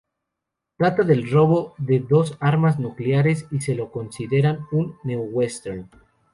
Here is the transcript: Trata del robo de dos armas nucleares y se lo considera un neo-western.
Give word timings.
Trata 0.79 1.03
del 1.03 1.29
robo 1.29 1.75
de 1.77 1.99
dos 1.99 2.35
armas 2.39 2.79
nucleares 2.79 3.45
y 3.51 3.61
se 3.61 3.75
lo 3.75 3.91
considera 3.91 4.57
un 4.71 4.95
neo-western. 5.03 5.87